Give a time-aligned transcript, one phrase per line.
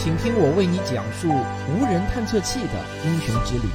[0.00, 2.72] 请听我为你讲述无人探测器的
[3.04, 3.68] 英雄之旅。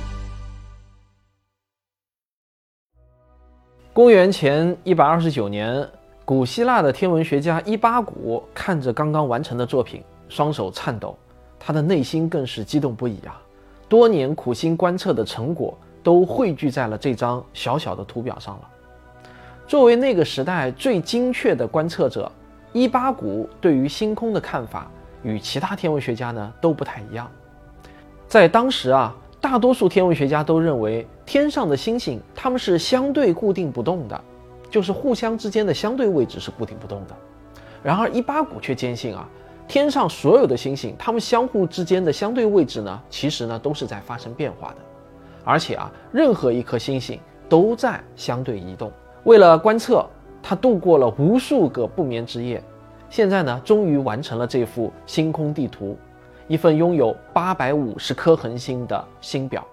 [3.92, 5.86] 公元前一百二十九年，
[6.24, 11.18] 古希腊的天文学家伊巴谷看着刚刚完成的作品，双手颤抖，
[11.60, 13.42] 他的内心更是激动不已啊！
[13.90, 18.70] 多年苦心观测的成果都汇聚在了这张小小的图表上了。
[19.68, 22.32] 作为那个时代最精确的观测者，
[22.72, 24.90] 伊巴谷对于星空的看法
[25.24, 27.30] 与其他天文学家呢都不太一样。
[28.28, 34.22] 在当时啊，大多数天文学家都认为天上的星星它们是相对固定不动的，
[34.70, 37.16] 就是互相之间的相对位置是固定不动的。
[37.82, 39.28] 然而伊巴谷却坚信啊，
[39.68, 44.76] 天上所有的星星它们相互之间的相对位置呢，其实呢都是在发生变化的，
[45.44, 48.92] 而且啊，任何一颗星星都在相对移动。
[49.26, 50.06] 为了观测，
[50.42, 52.64] 他度过了无数个不眠之夜。
[53.14, 55.96] 现在呢，终于完成了这幅星空地图，
[56.48, 59.64] 一份拥有八百五十颗恒星的星表。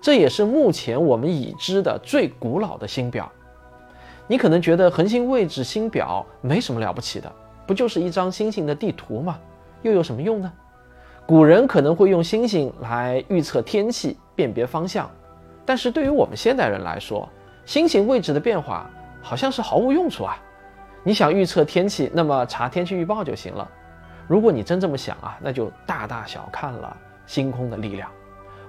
[0.00, 3.28] 这也是目前我们已知的最古老的星表。
[4.28, 7.32] 你可能觉得恒星位置星表没什么了不起的，
[7.66, 9.36] 不就是一张星星的地图吗？
[9.82, 10.52] 又有什么用呢？
[11.26, 15.10] 古人可能会用星星来预测天气、辨别方向，
[15.66, 17.28] 但是对于我们现代人来说，
[17.64, 18.88] 星星位置的变化
[19.20, 20.40] 好像是毫无用处啊！
[21.02, 23.68] 你想预测天气，那么查天气预报就行了。
[24.26, 28.10] 如果你真这么想啊，那就大大小看了星空的力量。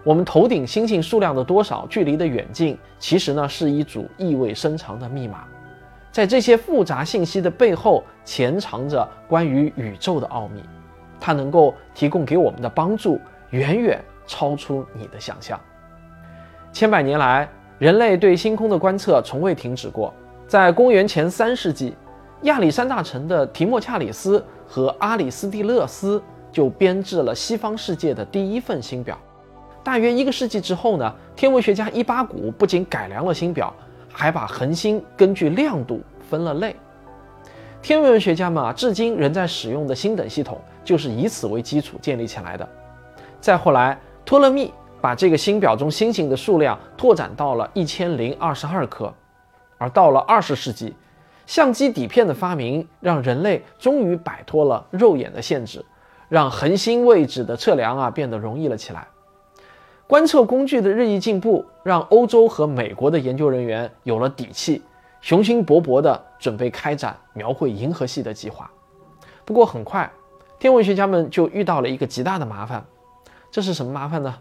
[0.03, 5.43] 我们头顶星星数量的多少，距离的远近，其实呢是一组意味深长的密码。
[6.11, 10.63] 在这些复杂信息的背后，潜藏着关于宇宙的奥秘，
[11.19, 13.19] 它能够提供给我们的帮助
[13.51, 15.59] 远远超出你的想象。
[16.71, 17.47] 千百年来。
[17.81, 20.13] 人类对星空的观测从未停止过。
[20.45, 21.95] 在公元前三世纪，
[22.43, 29.17] 亚历山大城的提莫恰里斯和阿里斯蒂勒斯就编制了西方世界的第一份星表。
[29.83, 33.73] 大约一个世纪之后呢，天文学家伊巴谷不仅改良了星表，
[34.11, 36.75] 还把恒星根据亮度分了类。
[37.81, 42.67] 天文学家们啊，至今仍在使用的星等系统就是以此为基础建立起来的。
[43.39, 44.71] 再后来，托勒密。
[44.99, 49.11] 把这个星表中星星的数量拓展到了一千零二十二颗，
[49.79, 50.93] 而到了二十世纪，
[51.51, 55.83] 相机底片的发明让人类终于摆脱了肉眼的限制，
[56.29, 59.05] 让恒星位置的测量啊变得容易了起来。
[60.07, 64.81] 观测工具的日益进步，让欧洲和美国的研究人员有了底气，
[65.19, 68.71] 雄心勃勃地准备开展描绘银河系的计划。
[69.43, 70.09] 不过很快，
[70.57, 72.85] 天文学家们就遇到了一个极大的麻烦，
[73.51, 74.33] 这是什么麻烦呢？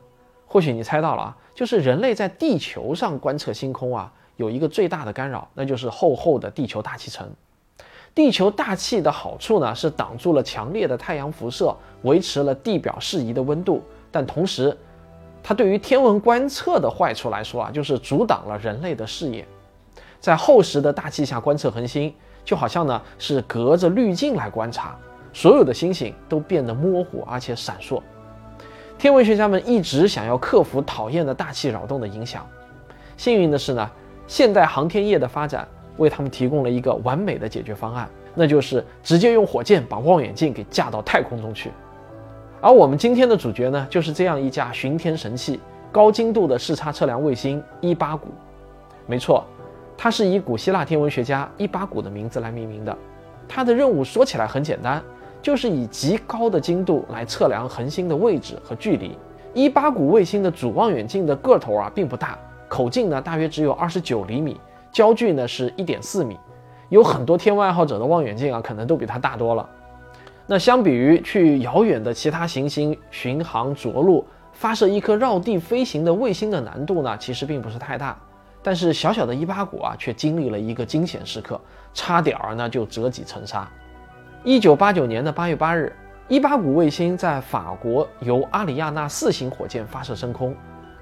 [0.46, 7.28] 或许你猜到了啊，就是人类在地球上观测星空啊，有一个最大的干扰，那就是厚厚的地球大气层。
[8.14, 13.82] 地球大气的好处呢，是挡住了强烈的太阳辐射，维持了地表适宜的温度。
[14.10, 14.74] 但同时，
[15.42, 19.46] 它对于天文观测的坏处来说啊，就是阻挡了人类的视野。
[20.18, 22.12] 在厚实的大气下观测恒星，
[22.42, 24.98] 就好像呢是隔着滤镜来观察，
[25.34, 28.00] 所有的星星都变得模糊而且闪烁。
[28.96, 32.46] 天文学家们一直想要克服讨厌的大气扰动的影响。
[33.16, 33.90] 幸运的是呢，
[34.30, 41.72] 现代航天业的发展为他们提供了一个完美的解决方案，那就是直接用火箭把望远镜给架到太空中去。
[42.60, 45.58] 而我们今天的主角呢，就是这样一架巡天神器——
[45.90, 48.28] 高精度的视差测量卫星伊巴谷。
[49.04, 49.44] 没错，
[49.96, 52.96] 它是以古希腊天文学家伊巴谷的名字来命名的。
[53.48, 55.02] 它的任务说起来很简单。
[55.42, 59.16] 就是以极高的精度来测量恒星的位置和距离。
[59.54, 62.38] 伊巴谷卫星的主望远镜的个头啊并不大，
[62.70, 64.58] 口径呢大约只有二十九厘米，
[64.92, 66.38] 焦距呢是一点四米。
[66.88, 69.68] 有很多天文爱好者的望远镜啊可能都比它大多了。
[70.46, 78.16] 那相比于去遥远的其他行星巡航着陆，发射一颗绕地飞行的卫星的难度呢其实并不是太大。
[78.62, 81.60] 但是小小的伊巴谷啊却经历了一个惊险时刻，
[81.92, 83.68] 差点儿呢就折戟沉沙。
[84.44, 85.92] 一九八九年的八月八日，
[86.28, 90.54] 伊巴谷卫星在法国由阿里亚纳四型火箭发射升空。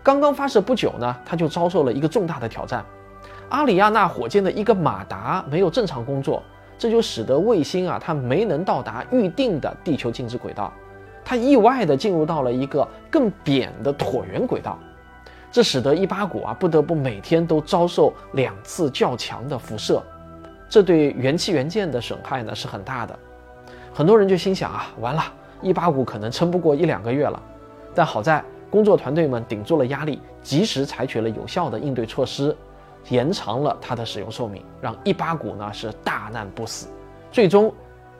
[0.02, 2.84] 刚刚发射不久呢，它就遭受了一个重大的挑战。
[3.50, 6.42] 阿里亚纳火箭的一个马达没有正常工作，
[6.78, 10.72] 这就使得卫星啊，它没能到达预定的地球静止轨道，
[11.24, 14.78] 它意外的进入到了一个更扁的椭圆轨道。
[15.50, 20.02] 这使得伊巴谷啊，不得不每天都遭受两次较强的辐射，
[20.68, 23.18] 这对元气元件的损害呢是很大的。
[23.94, 25.22] 很多人就心想啊，完了，
[25.62, 27.42] 伊巴谷可能撑不过一两个月了。
[27.94, 32.54] 但好在工作团队们顶住了压力，及时采取了有效的应对措施，
[33.08, 36.88] 延长了它的使用寿命，让伊巴谷呢是大难不死。
[37.32, 37.72] 最终，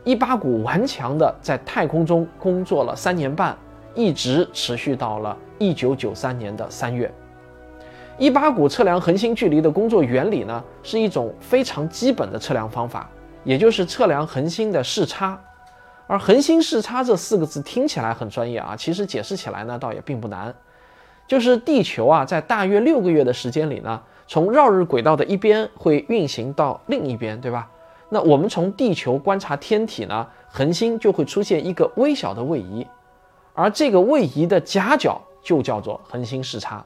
[0.05, 3.57] 伊巴谷顽强地在太空中工作了三年半，
[3.95, 7.13] 一直持续到了一九九三年的三月。
[8.17, 13.09] 伊巴谷测量恒星距离的工作原理呢，是一种非常基本的测量方法，
[13.45, 15.39] 也就是测量恒星的视差。
[16.09, 20.53] 而恒星视差这四个字听起来很专业啊，其实解释起来呢，倒也并不难。
[21.27, 27.71] 就是地球啊，在大约六个月的时间里呢，从绕日轨道的一边会运行到另一边，对吧？
[28.09, 32.87] 那我们从地球观察天体呢，恒星就会出现一个微小的位移，
[33.53, 36.83] 而这个位移的夹角就叫做恒星视差。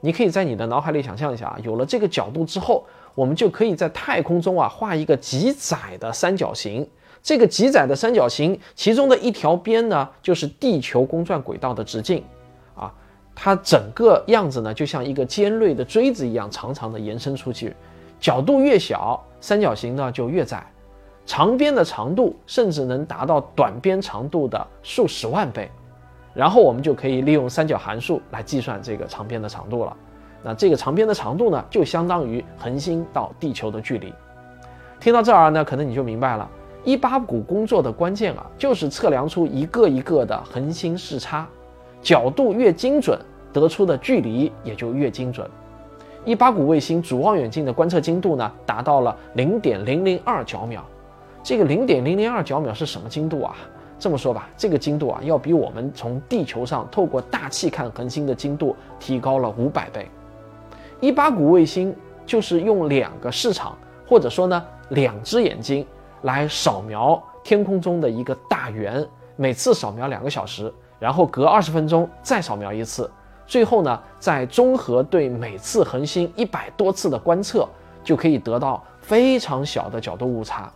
[0.00, 2.84] 你可以在你的脑海里想象一下啊，有了这个角度之后，
[3.16, 6.88] 我们就可以在太空中啊画一个极窄的三角形。
[7.22, 12.22] 这个极窄的三角形，其中的一条边呢，就是地球公转轨道的直径，
[12.74, 12.92] 啊，
[13.34, 17.74] 它整个样子呢，就像一个尖锐的锥子一样，长长的延伸出去。
[18.18, 20.64] 角度越小，三角形呢就越窄，
[21.24, 25.70] 长边的长度甚至能达到短边长度的数十万倍。
[26.34, 29.96] 然后我们就可以利用三角函数来计算这个长边的长度了。
[30.42, 34.12] 那这个长边的长度呢，就相当于恒星到地球的距离。
[34.98, 36.48] 听到这儿呢，可能你就明白了，
[36.84, 41.46] 伊巴谷工作的关键啊，就是测量出一个一个的恒星视差，
[42.02, 43.16] 角度越精准，
[43.52, 45.48] 得出的距离也就越精准。
[46.24, 50.84] 伊巴谷卫星主望远镜的观测精度呢，达到了零点零零二角秒。
[51.42, 53.56] 这个零点零零二角秒是什么精度啊？
[53.98, 60.08] 这么说吧，这个精度啊，要比我们从地球上透过大气看恒星的精度提高了五百倍。
[60.98, 61.94] 伊巴谷卫星
[62.26, 65.86] 就是用两个视场，或者说呢两只眼睛
[66.22, 73.10] 来扫描天空中的一个大圆，每次扫描两个小时，然后隔二十分钟再扫描一次，
[73.46, 77.68] 最后呢再综合对每次恒星一百多次的观测，
[78.02, 80.72] 就可以得到非常小的角度误差。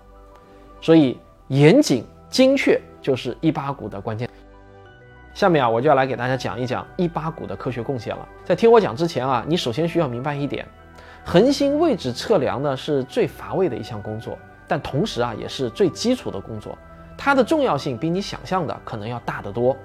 [0.81, 2.81] 所以严谨精确。
[3.06, 4.28] 就是一八股的关键。
[5.32, 8.28] 下面啊，我就要来给大家讲一讲一八股的科学贡献了。
[8.44, 10.66] 在听我讲之前啊，你首先需要明白一点：
[11.25, 14.37] 恒星位置测量呢是最乏味的一项工作，
[14.67, 16.77] 但同时啊也是最基础的工作。
[17.17, 19.77] 它的重要性比你想象的可能要大得多。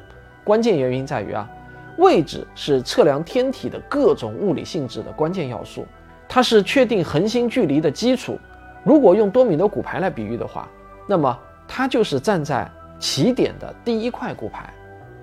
[0.44, 1.50] 关键原因在于啊，
[1.98, 5.86] 位置是测量天体的各种物理性质的关键要素，
[6.28, 8.38] 它是确定恒星距离的基础。
[8.83, 10.68] 如果用多米诺骨牌来比喻的话，
[11.07, 12.69] 那么它就是站在。
[13.01, 14.72] 起点的第一块骨牌，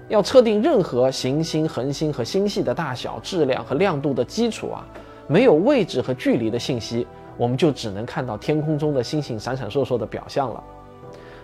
[0.08, 4.84] 要测定任何行星、恒星和星系的大小、质量和亮度的基础啊，
[5.28, 7.06] 没有位置和距离的信息，
[7.38, 10.62] 我们就只能看到天空中的星星闪闪烁烁的表象了。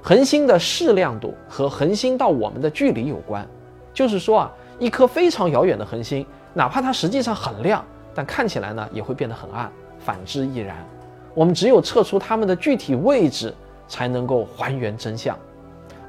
[0.02, 3.48] 恒星的视亮度和恒星到我们的距离有关，
[3.94, 7.82] 就是说啊，一颗非常遥远的恒星，哪怕它实际上很亮，
[8.14, 10.76] 但看起来呢也会变得很暗，反之亦然。
[11.32, 13.54] 我们只有测出它们的具体位置，
[13.88, 15.38] 才能够还原真相。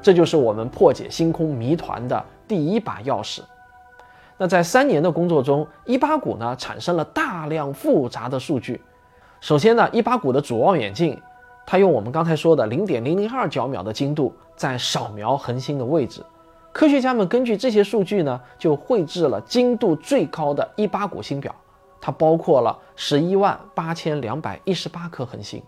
[0.02, 3.42] 这就是我们破解星空谜团的第一把钥匙。
[4.38, 8.82] 那在三年的工作中，伊巴谷呢产生了大量复杂的数据。
[9.46, 11.22] 首先呢，伊巴谷的主望远镜，
[11.68, 16.24] 它用我们刚才说的零点零零二角秒的精度在扫描恒星的位置。
[16.72, 21.54] 科学家们根据这些数据呢，就绘制了精度最高的伊巴谷星表，
[22.02, 25.62] 它包括了十一万八千两百一十八颗恒星。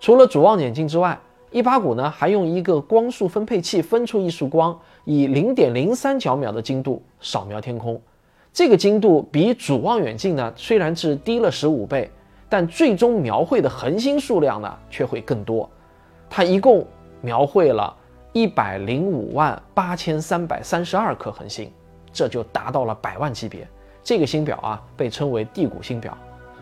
[0.00, 1.20] 除了主望远镜之外，
[1.50, 4.74] 伊巴谷呢，还用一个光束分配器分出一束光，
[5.04, 8.00] 以零点零三角秒的精度扫描天空。
[8.54, 12.10] 这个精度比主望远镜呢，虽然是低了十五倍，
[12.48, 15.68] 但最终描绘的恒星数量呢，却会更多。
[16.28, 16.86] 它一共
[17.20, 17.94] 描绘了
[18.32, 21.70] 一百零五万八千三百三十二颗恒星，
[22.12, 23.66] 这就达到了百万级别。
[24.02, 26.16] 这个星表啊，被称为地谷星表。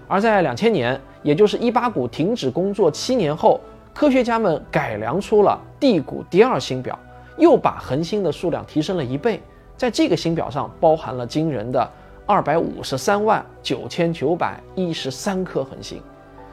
[0.06, 3.60] 而在两千年，也就是伊巴谷停止工作七年后。
[3.94, 6.98] 科学家们改良出了地谷第二星表，
[7.38, 9.40] 又把恒星的数量提升了一倍。
[9.76, 11.88] 在这个星表上，包含了惊人的
[12.26, 16.00] 二百五十三万九千九百一十三颗恒星，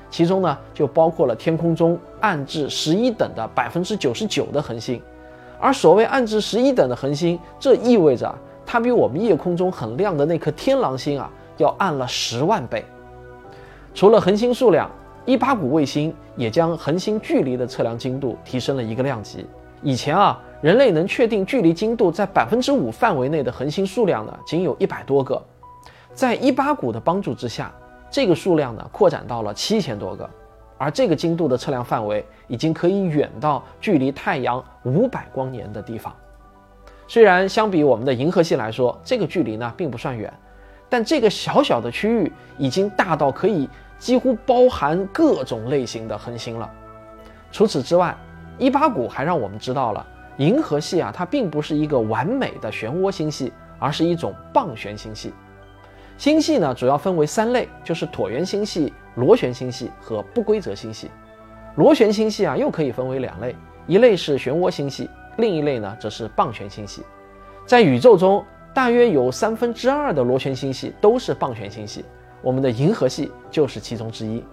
[0.10, 5.02] 其中呢，就包括了天空中暗至十一等的百分之九十九的恒星。
[5.60, 8.34] 而所谓暗至十一等的恒星，这意味着
[8.66, 12.84] 它比我们夜空中很亮的那颗天狼星啊，要暗了十万倍。
[13.94, 14.92] 除了恒星数量，
[15.26, 19.46] 伊巴谷卫星也将恒星距离的测量精度提升了一个量级。
[19.84, 25.42] 以前啊，人类能确定距离精度在百分之五范围内的恒星数量呢，仅有一百多个。
[26.14, 27.72] 在一八谷的帮助之下，
[28.10, 30.30] 这个数量呢扩展到了七千多个。
[30.78, 36.16] 而这个精度的测量范围已经可以远到距离太阳五百光年的地方。
[37.08, 40.34] 虽然相比我们的银河系来说，这个距离呢并不算远，
[40.90, 43.70] 但这个小小的区域已经大到可以。
[44.02, 46.68] 几乎包含各种类型的恒星了。
[47.52, 48.18] 除此之外，
[48.58, 50.04] 一八股还让我们知道了
[50.38, 55.32] 银河系啊，它并不是一个完美的漩涡星系，而是一种棒旋星系。
[56.22, 61.10] 星系呢，主要分为三类，就是椭圆星系、螺旋星系和不规则星系。
[61.78, 63.56] 螺旋星系啊，又可以分为两类，
[63.88, 67.02] 一类是漩涡星系，另一类呢，则是棒旋星系。
[67.66, 72.06] 在宇宙中，大约有三分之二的螺旋星系都是棒旋星系，
[72.44, 74.44] 我们的银河系就是其中之一。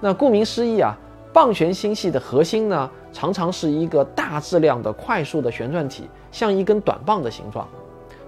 [0.00, 0.96] 那顾名思义啊，
[1.30, 7.68] 棒旋星系的核心呢，常常是一个大质量的快速的旋转体，像一根短棒的形状，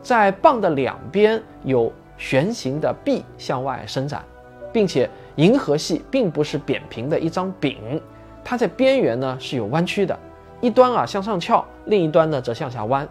[0.02, 4.24] 在棒的两边有旋形的臂向外伸展，
[4.72, 8.00] 并且银河系并不是扁平的一张饼。
[8.44, 10.18] 它在边缘呢是有弯曲的，
[10.60, 13.08] 一端啊向上翘，另一端呢则向下弯。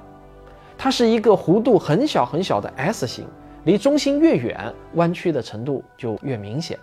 [0.78, 3.26] 它是一个弧度很小很小的 S 型，
[3.64, 6.78] 离中心越远，弯曲的程度就越明显。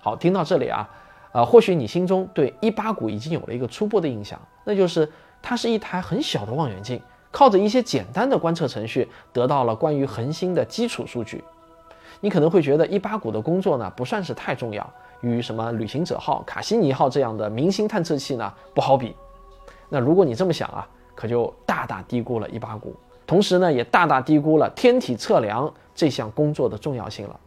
[0.00, 0.88] 好，听到这里啊，
[1.32, 5.08] 呃，或许你心中对一八股已经有了一个初步的印象，那就是
[5.40, 7.00] 它是一台很小的望远镜，
[7.32, 11.42] 靠着一些简单的观测程序，得到了关于恒星的基础数据。
[12.20, 14.88] 你可能会觉得一八股的工作呢不算是太重要。
[15.22, 19.14] 与什么旅行者号、卡西尼号这样的明星探测器呢不好比。
[19.88, 22.92] 那如果你这么想啊，可就大大低估了一八股，
[23.24, 27.38] 同时呢也大大低估了天体测量这项工作的重要性了。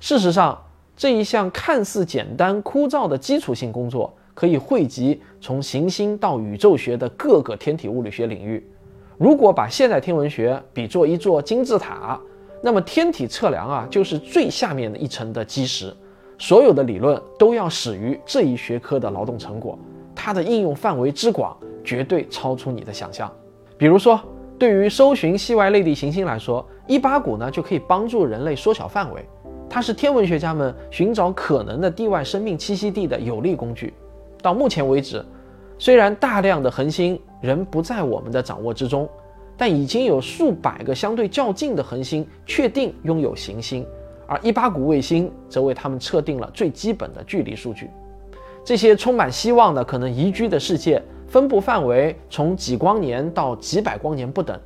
[0.00, 0.58] 事实上，
[0.96, 8.66] 这一项看似简单枯燥的基础性工作，可以汇集从行星到宇宙学的各个天体物理学领域。
[9.18, 12.20] 如果把现代天文学比作一座金字塔，
[12.62, 15.94] 那么天体测量啊就是最下面的一层的基石。
[16.38, 19.78] 所有的理论都要始于这一学科的劳动成果，
[20.14, 23.32] 它的应用范围之广，绝对超出你的想象。
[23.78, 24.20] 比如说，
[24.58, 29.24] 对于搜寻系外类地行星来说，一八股呢就可以帮助人类缩小范围，
[29.66, 33.94] 它是天文学家们寻找可能的地外生命栖息地的有力工具。
[34.42, 35.24] 到目前为止，
[35.78, 39.08] 虽然大量的恒星仍不在我们的掌握之中，
[39.56, 43.86] 但已经有数百个相对较近的恒星确定拥有行星。
[44.28, 47.88] 而一八股卫星则为他们测定了最基本的距离数据。
[48.64, 54.58] 这些充满希望的可能宜居的世界，分布范围从几光年到几百光年不等。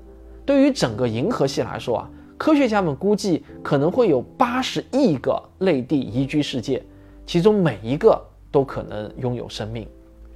[0.46, 6.82] 对于整个银河系来说啊，科学家们估计可能会有八十亿个类地宜居世界，
[7.26, 8.18] 其中每一个
[8.50, 9.86] 都可能拥有生命。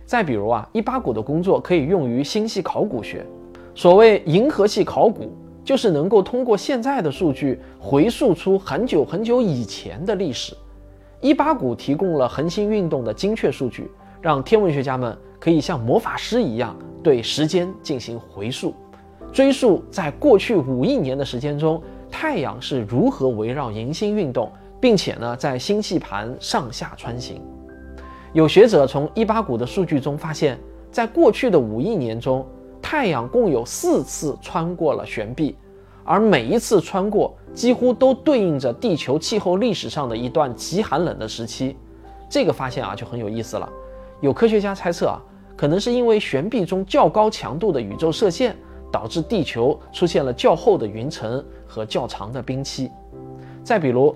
[0.06, 3.24] 再比如啊，一八股的工作可以用于星系考古学。
[3.74, 5.32] 所谓银河系考古。
[5.64, 10.54] 就是能够通过现在的数据回溯出很久很久以前的历史。
[11.22, 18.74] 一八股提供了恒星运动的精确数据，让天文学家们可以像魔法师一样对时间进行回溯，
[19.32, 27.40] 追溯在过去五亿年的时间中，太阳是如何围绕银星运动，并且呢在星系盘上下穿行。
[28.34, 30.58] 有学者从一八股的数据中发现，
[30.90, 32.44] 在过去的五亿年中。
[32.82, 35.56] 太阳共有四次穿过了悬臂，
[36.04, 41.76] 而每一次穿过几乎都对应着地球气候历史上的一段极寒冷的时期。
[42.28, 43.66] 这个发现啊就很有意思了。
[44.20, 45.18] 有科学家猜测啊，
[45.56, 48.54] 可能是因为悬臂中较高强度的宇宙射线，
[48.92, 52.90] 导致地球出现了较厚的云层和较长的冰期。
[53.62, 54.14] 再比如，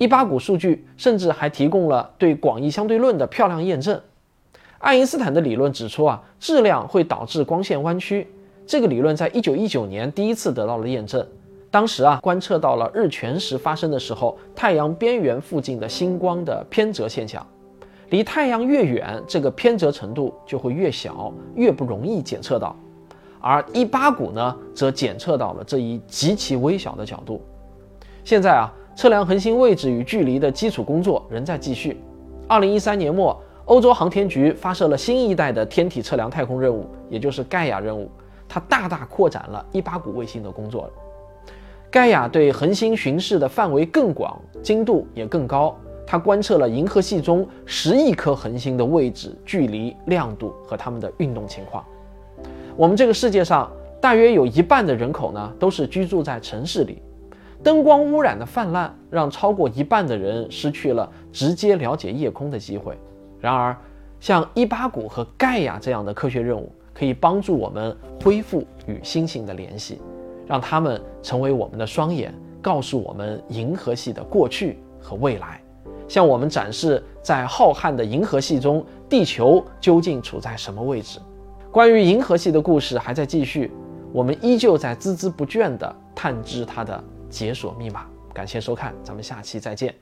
[0.00, 4.00] 一八股数据甚至还提供了对广义相对论的漂亮验证。
[4.78, 8.26] 爱因斯坦的理论指出啊，质量会导致光线弯曲。
[8.66, 11.22] 这个理论在一九一九年第一次得到了验证。
[11.70, 17.46] 当时啊，观测到了日全食发生的时候，太阳边缘附近的星光的偏折现象。
[18.08, 22.74] 离太阳越远，这个偏折程度就会越小，越不容易检测到。
[23.38, 27.42] 而一八股呢，则检测到了这一极其微小的角度。
[28.24, 32.00] 现在啊，测量恒星位置与距离的基础工作仍在继续。
[32.46, 33.40] 二零一三年末。
[33.66, 38.10] 欧洲航天局发射了新一代的天体测量太空任务，也就是盖亚任务。
[38.48, 40.90] 它大大扩展了一八股卫星的工作。
[41.88, 45.76] 盖亚对恒星巡视的范围更广，精度也更高。
[46.04, 51.84] 它观测了银河系中十亿颗恒星的位置、距离、亮度和它们的运动情况。
[52.76, 53.70] 我们这个世界上
[54.00, 57.00] 大约有一半的人口呢，都是居住在城市里。
[57.62, 62.98] 灯光污染的泛滥，让超过一半的人失去了直接了解夜空的机会。
[63.38, 63.76] 然而，
[64.18, 70.00] 像伊巴谷和盖亚这样的科学任务，可以帮助我们恢复与星星的联系，
[70.46, 75.60] 让它们成为我们的双眼，告诉我们银河系的过去和未来，
[76.08, 81.18] 向我们展示在浩瀚的银河系中，地球究竟处在什么位置。
[81.70, 83.70] 关于银河系的故事还在继续，
[84.12, 89.94] 我们依旧在孜孜不倦地探知它的解锁密码，感谢收看，咱们下期再见。